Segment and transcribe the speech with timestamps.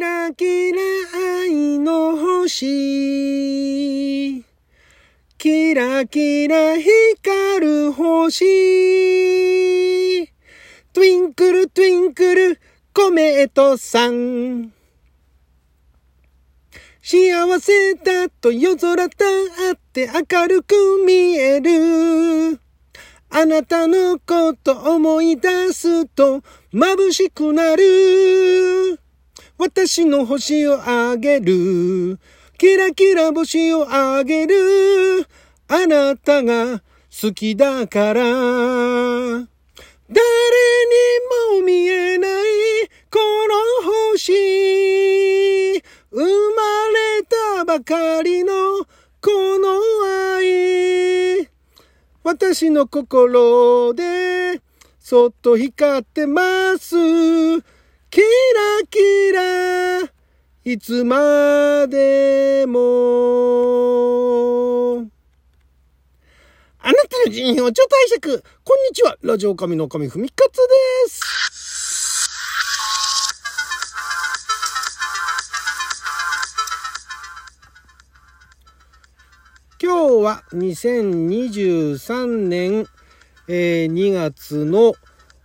[0.00, 0.78] キラキラ
[1.42, 2.56] 愛の星。
[5.36, 8.40] キラキラ光る星。
[10.94, 12.58] トゥインクルトゥインクル
[12.94, 14.72] コメントさん。
[17.02, 19.10] 幸せだと夜空だっ
[19.92, 22.58] て明るく見える。
[23.28, 26.40] あなたのこと思い出すと
[26.72, 28.99] 眩しくなる。
[29.60, 32.18] 私の星をあげる。
[32.56, 35.26] キラキラ星をあげる。
[35.68, 36.78] あなたが
[37.10, 38.22] 好きだから。
[38.22, 38.30] 誰
[39.36, 39.46] に
[41.52, 42.32] も見えない
[43.10, 43.18] こ
[43.84, 44.32] の星。
[45.78, 46.22] 生ま
[47.18, 47.22] れ
[47.58, 48.52] たばかりの
[49.20, 49.78] この
[50.38, 51.50] 愛。
[52.24, 54.62] 私の心で
[54.98, 56.96] そっと光ってます。
[58.90, 58.98] キ
[59.32, 60.00] ラ、
[60.64, 62.80] いつまでも。
[66.80, 68.42] あなたの人生をちょっと拝借。
[68.64, 69.16] こんにちは。
[69.22, 71.20] ラジオ神の神ふみかつです。
[79.80, 82.88] 今日は2023年、
[83.46, 84.94] えー2月の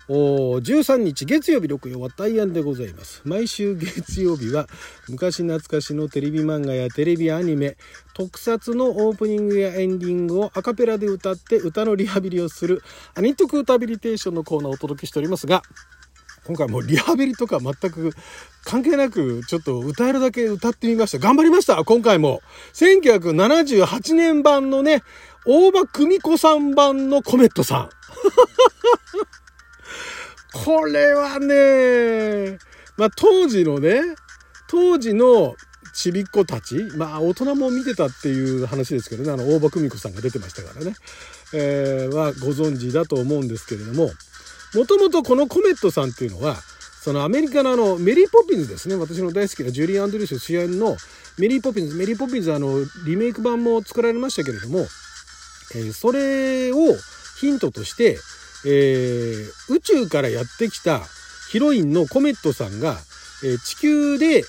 [0.07, 3.21] お13日月曜日6曜は大安でございます。
[3.25, 4.67] 毎週月曜日は
[5.09, 7.75] 昔懐かしのテレビ漫画やテレビアニメ、
[8.13, 12.83] 特撮のオープニングやエンディングをアカペラで歌って歌のリハビリをする
[13.15, 15.63] アニトク歌ビリテーションのコーナーをお届けしておりますが、
[16.45, 18.11] 今回もリハビリとか全く
[18.63, 21.17] 関係なくちょっと歌えるだけ歌ってみました。
[21.17, 22.41] 頑張りました今回も。
[22.73, 25.01] 1978年版のね、
[25.47, 27.89] 大場久美子さん版のコメットさん。
[30.63, 32.57] これはね、
[32.97, 34.01] まあ当時のね、
[34.67, 35.55] 当時の
[35.93, 40.95] ちびっ子たち、まあ大人も見てたっていう話ですけどね、あの大場久美子さんが出てましたからね、
[41.53, 44.11] えーはご存知だと思うんですけれども、
[44.73, 46.55] もともとこのコメットさんっていうのは、
[47.01, 50.95] そのアメリカのあのメリー・ポピンズですね、私の大好きなジュリー・アンドリュース主演の
[51.37, 56.77] メリー・ポピンズ、メリー・ポピンズあのリメイク版も作られましたけれども、えーそれを
[57.39, 58.17] ヒントとして、
[58.65, 61.01] えー宇宙からやってきた
[61.51, 62.97] ヒロインのコメットさんが、
[63.43, 64.43] えー地球で、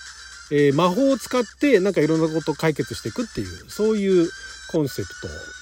[0.50, 4.28] えー魔法を使ってなんかいろんなことを解決していくっていうそういう
[4.71, 5.09] コンセプ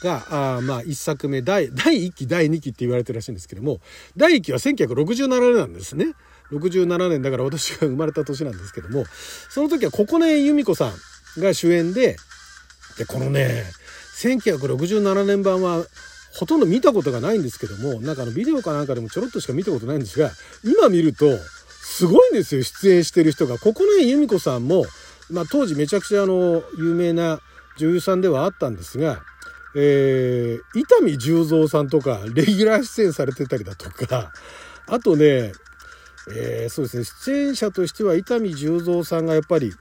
[0.00, 3.80] トがあまあ1作目第第1期第2期って言われてるらしいんですけども
[4.16, 6.14] 第1期は1967年なんですね。
[6.52, 9.04] 67年だから私が生まれた年なんですけども
[9.48, 10.92] その時はここね由美子さ
[11.38, 12.16] んが主演で
[12.98, 13.64] でこのね
[14.20, 15.84] 1967年版は
[16.36, 20.30] ほとんど見たことがないんですけどもなんかあのビデオかなんかでもちょろっとしか見たことないんですが
[20.64, 21.26] 今見ると
[21.68, 23.58] すごいんですよ出演してる人が。
[23.58, 24.84] ここね由美子さんも、
[25.30, 27.40] まあ、当時めちゃくちゃあの有名な
[27.78, 29.20] 女優さんではあったんですが、
[29.76, 34.32] えー、伊丹十三さんとかレギュラー出演されてたりだとか
[34.86, 35.52] あとね
[36.32, 39.72] えーそうですね出演者としては伊丹十三さんがやっぱり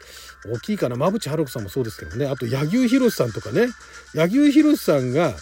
[0.46, 0.96] 大きいかな。
[0.96, 2.26] 馬淵春子さんもそうですけどね。
[2.26, 3.68] あと柳生博さんとかね。
[4.14, 5.34] 柳生博さんが、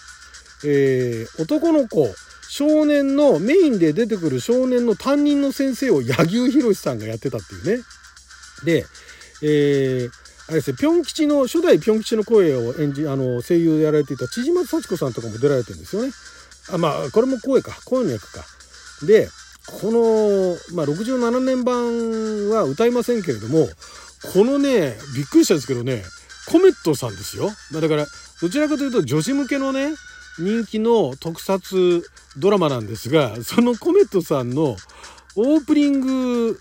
[0.65, 2.07] えー男の子
[2.49, 7.83] 少年のメインで出てくる少年の担任の先生を柳生博さんがやってたっていうね
[8.65, 8.85] で、
[9.41, 10.09] えー
[10.51, 16.11] あれですね、ぴょん吉の、初代ぴょん吉の声を演じ、あの、声優でやられていた千々松幸子さんとかも出られてるんですよね。
[16.73, 17.71] あ、まあ、これも声か。
[17.85, 18.43] 声の役か。
[19.05, 19.29] で、
[19.79, 23.69] この、まあ、67年版は歌いませんけれども、
[24.33, 26.03] このね、びっくりしたんですけどね、
[26.47, 27.49] コメットさんですよ。
[27.71, 28.05] ま、だから、
[28.41, 29.93] どちらかというと女子向けのね、
[30.41, 32.03] 人気の特撮
[32.37, 34.75] ドラマなんですが、そのコメットさんの
[35.35, 36.57] オープニング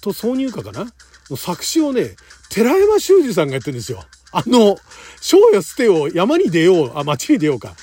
[0.00, 0.90] と挿入歌かな？
[1.30, 2.16] の作詞をね、
[2.50, 4.02] 寺山修司さんがやってるんですよ。
[4.32, 4.76] あの、
[5.20, 7.74] 章や捨てよ、山に出よう、あ、町に出ようか。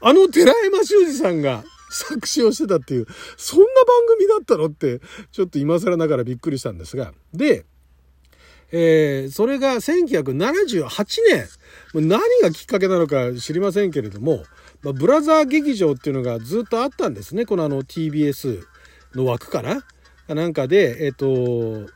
[0.00, 3.06] あの寺山修司さんが作詞をしてたっていう、
[3.36, 5.00] そんな番組だったのって、
[5.32, 7.12] ちょっと今更ながらびっくりしたんですが。
[7.32, 7.64] で、
[8.72, 10.88] えーそれが1978
[11.28, 11.48] 年、
[11.94, 14.44] 何がきっかけなのか知りませんけれども、
[14.84, 17.46] まあ、ブラザー劇場っていうのがずっとあったんですね。
[17.46, 18.62] このあの TBS
[19.14, 19.82] の枠かな
[20.34, 21.86] なんかで、えっ、と、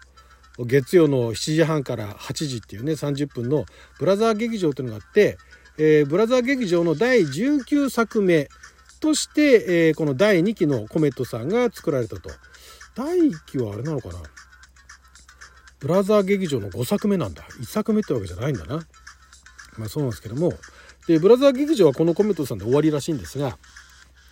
[0.58, 3.66] 月曜の7時半から8時っていうね、30分の
[3.98, 5.36] ブラザー劇場っていうのがあって、
[5.76, 8.48] えーブラザー劇場の第19作目
[9.00, 12.30] として、えーこの第2期のコメットさんが作られたと。
[12.96, 14.14] 第1期はあれなのかな
[15.78, 17.44] ブラザー劇場の5作目なんだ。
[17.60, 18.86] 1作目ってわけじゃないんだな。
[19.76, 20.54] まあそうなんですけども。
[21.08, 23.58] で、ブラザー劇場はこのコメットさんで終わりらしいんですが、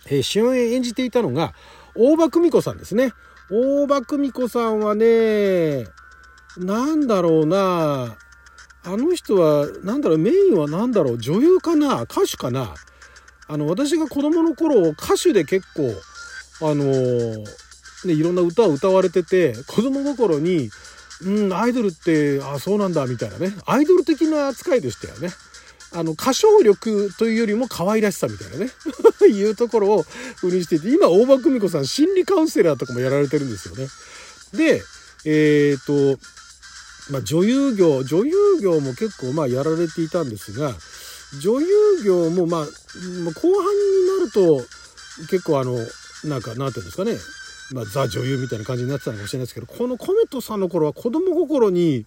[0.05, 1.53] えー主演演じていたのが、
[1.95, 3.11] 大場久美子さんですね。
[3.49, 5.85] 大場久美子さんはね、
[6.57, 8.17] なんだろうな
[8.83, 12.75] あの人は、なんだろう、メインは何だろう、女優かな歌手かな
[13.47, 15.91] あの、私が子供の頃、歌手で結構、
[16.61, 17.37] あのー、
[18.05, 20.69] ね、いろんな歌を歌われてて、子供心に、
[21.25, 23.55] うん、アイドルって、あ、そうなんだ、みたいなね。
[23.65, 25.29] アイドル的な扱いでしたよね。
[25.93, 28.71] あの、歌唱力というよりも可愛らしさみたいなね。
[29.27, 30.05] いうところを
[30.43, 33.87] 売りにしていて、今、大場久美子さん、心理カウンセラーとかもやられてるんですよね。
[34.53, 34.83] で、
[35.25, 36.19] えっ、ー、と、
[37.09, 40.75] まあ、女優業、女優業も結構まあやられていたんですが、
[41.41, 41.67] 女優
[42.03, 44.65] 業もまあ、後半になると
[45.29, 45.77] 結構あの、
[46.23, 47.17] なんか、なんていうんですかね、
[47.73, 52.05] まあ、ザ女優みたいな感じになってたのかもしれないですけど、このコメットさんの頃は子供心に、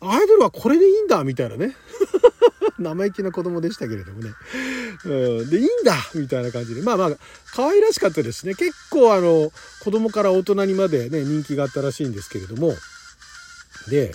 [0.00, 1.74] アイドルはこれでいいんだみたいなね。
[2.78, 4.30] 生意気な子供でしたけれどもね。
[5.04, 5.08] う
[5.44, 6.82] ん、で、いいんだみたいな感じで。
[6.82, 7.10] まあまあ、
[7.54, 8.54] 可愛らしかったですね。
[8.54, 9.52] 結構あの、
[9.82, 12.74] 子供から大人にまでね、人気があったらしいんですけれども。
[13.88, 14.14] で、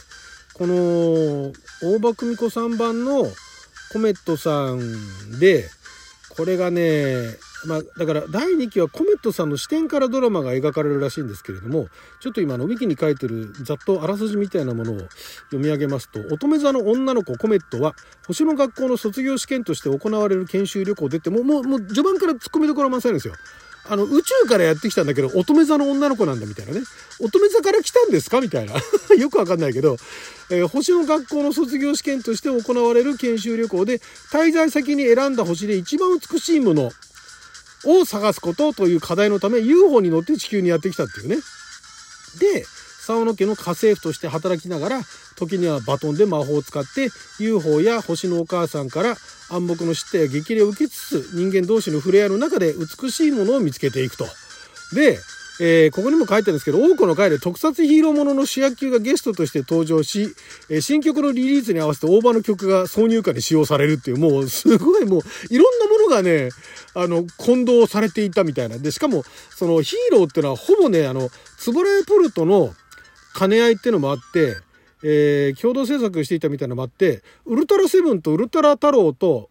[0.54, 1.52] この、
[1.82, 3.26] 大場久美子さん版の
[3.92, 5.70] コメットさんで、
[6.30, 7.28] これがね、
[7.66, 11.88] まあ、だから第2期はコメットさんの視点からドラマが描かれるらしいんですけれども、
[12.20, 17.96] ちょっと今のウィキに書いてるざっとあらすじみたいなものを読み上げますと、乙女座の女の子コメットは、
[18.28, 23.34] 星の学校の卒業試験として行われる研修旅行出て、もう、もう、もう序盤から突っ込みどころ満載なんですよ。
[23.86, 26.82] あの、宇宙からやってきたんだけど、乙女座の女の子なんだみたいなね。
[27.20, 28.76] 乙女座から来たんですかみたいな。
[29.18, 29.98] よくわかんないけど、
[30.50, 34.00] えー、星の学校の卒業試験として行われる研修旅行で、
[34.32, 36.92] 滞在先に選んだ星で一番美しいもの
[37.86, 41.38] を探すことという課題のため、UFO に乗って地球にやってきたっていうね。
[42.40, 42.66] で、
[43.06, 45.02] 沢野家の家政婦として働きながら、
[45.36, 47.10] 時にはバトンで魔法を使って
[47.40, 49.18] UFO や星のお母さんから
[49.50, 54.26] 暗黙の知ったや激励を受けつつ人間同士の触れ合いの中で美しいものを見つけていくと。
[54.94, 55.20] で、
[55.60, 60.28] えー、ここにも書いてあるんですけど、多くの回で特撮ヒーローものの主役級がゲストとして登場し、
[60.70, 65.22] えー、新曲のリリースに合わせて大場の曲が挿入歌に使用されるっていう、もうすごいもう、
[65.54, 66.50] いろんなものがね、
[66.96, 68.78] あの、混同されていたみたいな。
[68.78, 69.24] で、しかも、
[69.56, 72.74] そのヒーローっていうのはほぼね、あの、つぼらやポルトの
[73.38, 74.58] 兼ね合いっていうのもあって、
[75.04, 79.50] えー、共同制作していたみたいなのもあって、ウルトラセブンとウルトラ太郎と、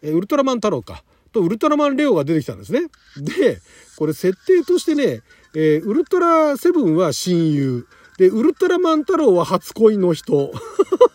[0.00, 1.02] え、ウルトラマン太郎か、
[1.32, 2.82] とウルトラマンレオが出てきたんですね。
[3.16, 3.60] で、
[3.96, 5.20] これ設定としてね、
[5.54, 7.86] えー、ウルトラセブンは親友。
[8.18, 10.52] で、ウルトラマン太郎は初恋の人。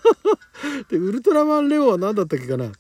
[0.90, 2.72] で、ウルトラマンレオは何だったっけかな。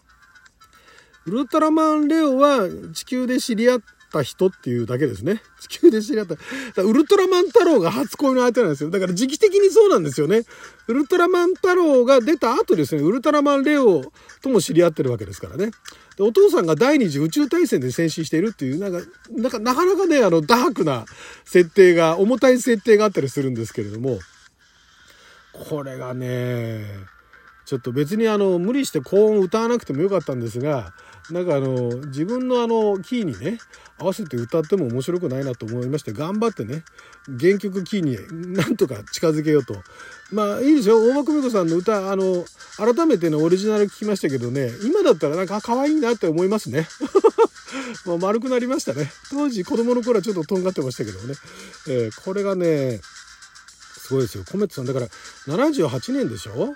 [1.25, 3.81] ウルトラマンレオは地球で知り合っ
[4.11, 5.41] た人っていうだけですね。
[5.59, 6.27] 地球で知り合っ
[6.75, 6.83] た。
[6.83, 8.89] ウルトラマン太郎が初恋の相手なんですよ。
[8.89, 10.43] だから時期的にそうなんですよね。
[10.87, 14.11] ウルトラマン太郎が出た後ですね、ウルトラマンレオ
[14.41, 15.71] とも知り合ってるわけですからね。
[16.17, 21.05] でお父さんが第二次宇宙大戦で戦死しているっていう、なんか、なかなかね、あの、ダークな
[21.45, 24.17] 設定が、重たい設定があったりするんですけれども、
[25.53, 26.85] これがね、
[27.67, 30.93] ちょっと別にあの、無理して高音歌わなくてもよかったんですが、
[31.29, 33.59] なんかあの、自分のあの、キーにね、
[33.99, 36.83] 合わせて歌っても面白くないなと思いまして、頑張ってね、
[37.39, 38.17] 原曲キーに
[38.55, 39.75] なんとか近づけようと。
[40.31, 40.97] まあいいですよ。
[40.97, 42.45] 大場久美子さんの歌、あの、
[42.77, 46.87] 改めてね、オリジナル聞きましたけどね、今だったらなんか可愛いなって思いますね。
[48.05, 49.11] もう丸くなりましたね。
[49.31, 51.33] 当時子供の頃はちょっととんがってましたけどね。
[51.87, 53.01] えー、これがね、
[54.07, 54.43] すごいですよ。
[54.49, 55.07] コメットさん、だから
[55.47, 56.75] 78年でしょ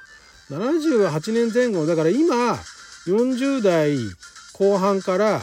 [0.50, 1.86] ?78 年前後。
[1.86, 2.60] だから今、
[3.08, 3.98] 40代
[4.54, 5.42] 後半から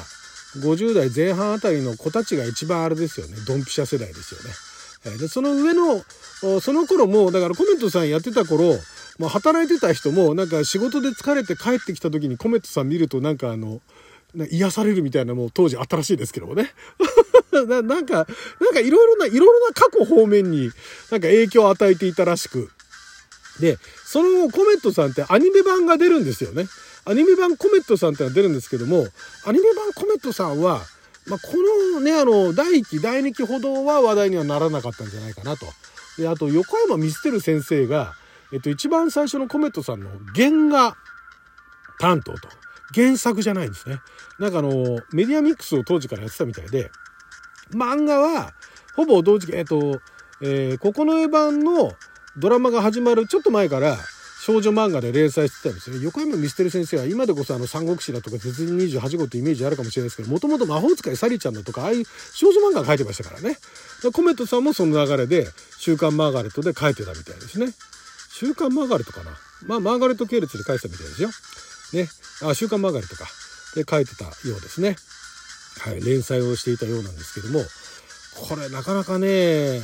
[0.56, 3.36] 50代前半あたりの子たちが一番あれですよね。
[3.46, 4.40] ドンピシャ世代ですよ
[5.12, 5.18] ね。
[5.18, 6.02] で、その上の、
[6.60, 8.78] その頃も、だからコメントさんやってた頃、
[9.18, 13.80] もう働いてた人も、なんか仕事で疲れて帰ってきた時にコメントさん見るとなんかあの、
[14.50, 16.72] 癒されるみたいなもう当時あったらしいですけどもね。
[17.66, 18.26] ななんか、
[18.60, 20.70] なんかいろいろな、いろいろな過去方面に
[21.10, 22.70] なんか影響を与えていたらしく。
[23.60, 26.68] で、その後コメントさんってアニメ版が出るんですよね。
[27.04, 29.08] アニメ版コメットさんってのは出るんですけども、
[29.44, 30.82] アニメ版コメットさんは、
[31.26, 31.52] まあ、こ
[31.92, 35.66] のね、あの、第1期、第2期ほどは話題にはならなかったんじゃないかなと。
[36.18, 38.14] で、あと、横山ミステル先生が、
[38.52, 40.96] えっと、一番最初のコメットさんの原画
[41.98, 42.48] 担当と。
[42.94, 44.00] 原作じゃないんですね。
[44.38, 44.70] なんかあの、
[45.12, 46.90] メディアミックスを当時からやってたみたいで、
[47.72, 48.54] 漫画は、
[48.96, 50.00] ほぼ同時期、えっと、
[50.40, 51.92] えー、ここの絵版の
[52.36, 53.98] ドラマが始まるちょっと前から、
[54.40, 55.98] 少女漫画で連載してたんですね。
[56.00, 63.58] 横山ミステル先生は今でこそあの三国志だとか絶人28号ってイメージあるかもしれないですけど、もともと魔法使いサリちゃんだとか、ああいう少女漫画書いてましたからね。
[64.14, 67.72] コメントさんもその流れで、週刊マーガレットで書いてたみたいですね。
[68.38, 69.32] 週刊マーガレットかな？
[69.66, 71.30] まあ、マーガレット系列で書いてたみたいですよ。
[71.92, 72.08] ね。
[72.48, 73.26] あ、週刊マーガレットか。
[73.74, 74.94] で書いてたようですね。
[75.80, 76.00] はい。
[76.04, 77.64] 連載をしていたようなんですけども、
[78.48, 79.80] これなかなかね、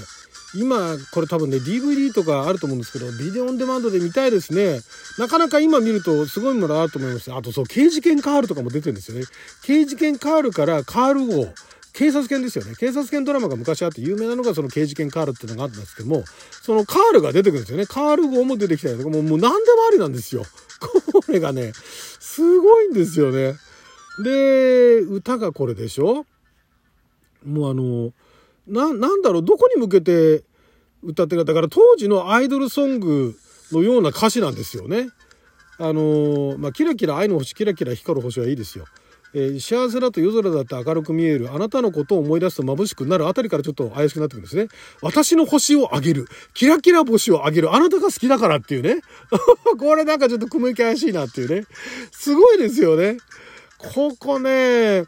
[0.54, 4.78] 今、これ多分ね、DVD とかあると思うんですけど、ビデオオンデマンドで見たいですね。
[5.18, 7.32] なかなか今見るとすごいものあると思います。
[7.34, 9.26] あとそう、刑事犬カールとかも出てるんですよね。
[9.64, 11.52] 刑事犬カールからカール号。
[11.94, 12.74] 警察犬ですよね。
[12.74, 17.86] 警察犬ドラマが昔あって有名なのがその刑事犬カールっていうのがあったんですけども、そのカールが出てくるんですよね。
[17.86, 20.44] カール号も出てきたりとか、もうもう何でもありなんですよ。
[21.14, 21.72] これがね、
[22.18, 23.54] すごいんですよね。
[24.24, 26.26] で、歌がこれでしょ？
[27.44, 28.12] もうあの、
[28.66, 30.42] な、なんだろう、どこに向けて
[31.04, 31.44] 歌ってるか。
[31.44, 33.36] だから当時のアイドルソング
[33.70, 35.10] のような歌詞なんですよね。
[35.78, 38.86] あの、まあ、キラキラ愛の星、キラキラ光る星はいいですよ。
[39.34, 41.52] えー、幸せだと夜空だって明るく見える。
[41.52, 44.68] あなたのことを思い出すと眩しくなるあたりからちょっと怪しくなってくるんですね。
[45.02, 46.26] 私の星をあげる。
[46.54, 47.74] キラキラ星をあげる。
[47.74, 49.00] あなたが好きだからっていうね。
[49.78, 51.66] これなんかちょっと雲行き怪しいなっていうね。
[52.12, 53.18] すごいですよね。
[53.78, 55.04] ここね、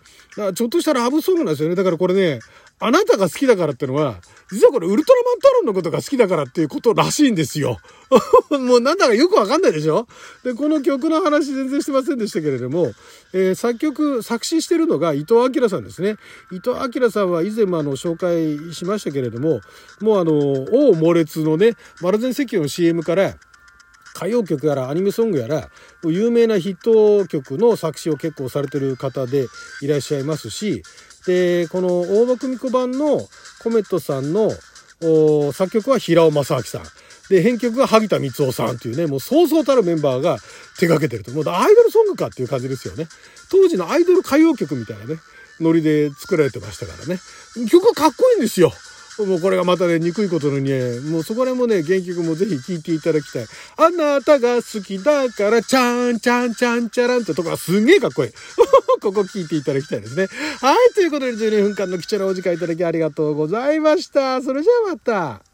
[0.54, 1.76] ちょっとしたラブソングなんですよね。
[1.76, 2.40] だからこれね、
[2.78, 4.20] あなたが好きだからってのは、
[4.52, 7.78] 実はこれウルトラマンタロンのことが好きだからっていうことらしいんですよ。
[8.50, 10.06] もうなんだかよくわかんないでしょ？
[10.44, 12.92] で、この曲の話全然してませんでしたけれども、
[13.32, 16.16] えー、作曲、作詞してるのが伊藤明さんですね。
[16.52, 19.60] 伊藤明さんは以前もあの紹介しましたけれども、
[20.00, 23.36] もうあの、王猛烈のね、丸善石油の CM から、
[24.14, 25.68] 歌謡曲やらアニメソングやら
[26.02, 29.46] 有名なヒット曲の作詞を結構されてる方で
[29.82, 30.82] いらっしゃいますし
[31.26, 33.20] でこの大場久美子版の
[33.62, 34.50] コメットさんの
[35.52, 36.82] 作曲は平尾正明さん。
[37.28, 40.38] で編曲が萩田光雄さんというねもうそうそうたるメンバーが
[40.78, 41.32] 手掛けてると。
[41.32, 43.08] もうアイドルソングかっていう感じですよね。
[43.50, 45.16] 当時のアイドル歌謡曲みたいなね
[45.58, 47.18] ノリで作られてましたからね。
[47.68, 48.72] 曲はかっこいいんですよ。
[49.24, 53.46] もうこれがまたね、憎いことのにね、もうそこら辺もね、原曲もぜひ聴いていただきたい。
[53.78, 58.30] あなたが好きだから、ちゃんちゃんちゃんちゃらんってとこがすんげえかっこいい。
[59.00, 60.28] ここ聴いていただきたいですね。
[60.60, 64.42] はい、ということで12分間の貴重なお時間いただきありがとうございました。
[64.42, 65.45] それじゃあまた。